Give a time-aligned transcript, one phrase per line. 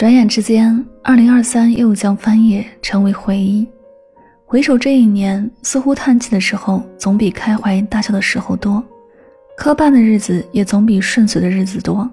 [0.00, 3.68] 转眼之间，二零二三又将翻页成为回忆。
[4.46, 8.82] 回首这一年，似乎叹气的时候总比开怀大笑的时候多，
[9.58, 12.10] 磕绊的日子也总比顺遂的日子多。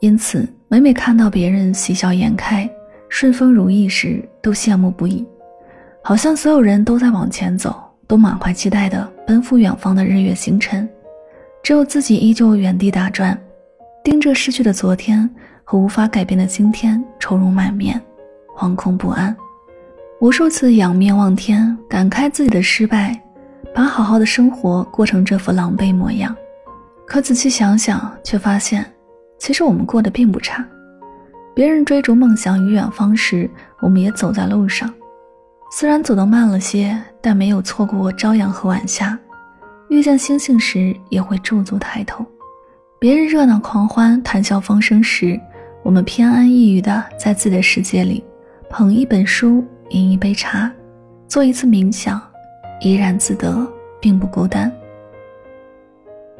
[0.00, 2.68] 因此，每每看到别人喜笑颜开、
[3.08, 5.24] 顺风如意时，都羡慕不已，
[6.02, 10.88] 好像所有人都在往前走，都满怀期待的奔赴远方的日月星辰，
[11.62, 13.40] 只有自己依旧原地打转，
[14.02, 15.30] 盯着逝去的昨天
[15.72, 17.98] 和无法改变的今天，愁容满面，
[18.54, 19.34] 惶恐不安。
[20.20, 23.18] 无数次仰面望天，感慨自己的失败，
[23.74, 26.36] 把好好的生活过成这副狼狈模样。
[27.06, 28.84] 可仔细想想，却发现，
[29.38, 30.62] 其实我们过得并不差。
[31.54, 33.48] 别人追逐梦想与远方时，
[33.80, 34.92] 我们也走在路上。
[35.70, 39.18] 虽然走得慢了些，但没有错过朝阳和晚霞。
[39.88, 42.22] 遇见星星时，也会驻足抬头。
[42.98, 45.40] 别人热闹狂欢、谈笑风生时，
[45.82, 48.24] 我们偏安一隅的在自己的世界里，
[48.68, 49.64] 捧一本书。
[49.90, 50.72] 饮一杯茶，
[51.28, 52.18] 做一次冥想，
[52.80, 54.72] 怡然自得，并不孤单。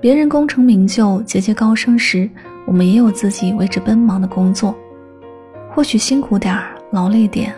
[0.00, 2.30] 别人功成名就、节节高升时，
[2.66, 4.74] 我们也有自己为之奔忙的工作，
[5.70, 7.54] 或许辛苦点儿、劳累点，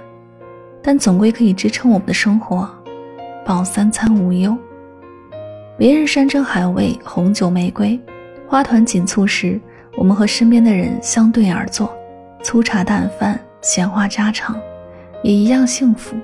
[0.83, 2.69] 但总归可以支撑我们的生活，
[3.47, 4.59] 保三餐无忧。
[5.79, 7.97] 别人山珍海味、红酒玫瑰、
[8.49, 9.61] 花团锦簇时，
[9.97, 11.95] 我们和身边的人相对而坐，
[12.43, 14.61] 粗茶淡饭，闲话家常。
[15.23, 16.15] 也一样幸福。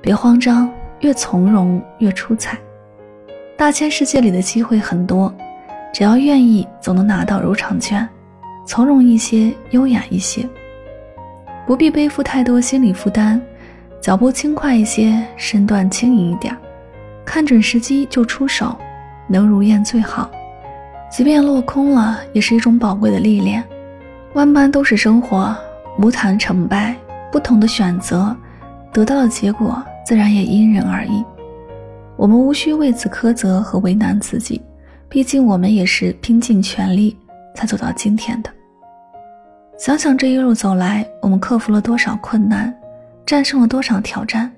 [0.00, 2.58] 别慌张，越从容越出彩。
[3.56, 5.32] 大千世界里的机会很多，
[5.94, 8.08] 只要愿意，总能拿到入场券。
[8.66, 10.48] 从容一些，优雅一些，
[11.66, 13.40] 不必背负太多心理负担，
[14.00, 16.56] 脚步轻快一些，身段轻盈一点，
[17.24, 18.76] 看准时机就出手，
[19.28, 20.28] 能如愿最好。
[21.12, 23.62] 即便落空了，也是一种宝贵的历练。
[24.32, 25.54] 万般都是生活，
[25.98, 26.96] 无谈成败。
[27.30, 28.34] 不同的选择，
[28.92, 31.22] 得到的结果自然也因人而异。
[32.16, 34.60] 我们无需为此苛责和为难自己，
[35.06, 37.14] 毕竟我们也是拼尽全力
[37.54, 38.50] 才走到今天的。
[39.78, 42.74] 想想这一路走来，我们克服了多少困难，
[43.26, 44.50] 战胜了多少挑战，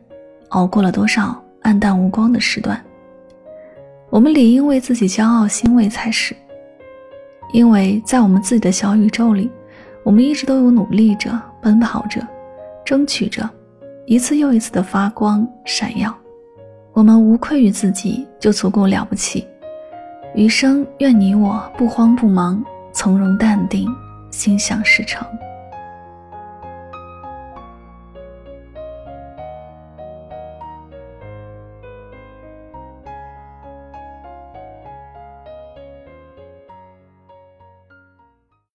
[0.51, 2.81] 熬过了多少暗淡无光的时段。
[4.11, 6.35] 我们理应为自己骄傲欣慰才是，
[7.55, 9.49] 因为在我们自己的小宇宙里，
[10.03, 11.31] 我们一直都有努力着，
[11.63, 12.21] 奔跑着。
[12.85, 13.49] 争取着，
[14.07, 16.13] 一次又一次的发光闪耀，
[16.93, 19.47] 我们无愧于自己，就足够了不起。
[20.35, 22.61] 余生愿你我不慌不忙，
[22.93, 23.89] 从容淡定，
[24.33, 25.25] 心想事成。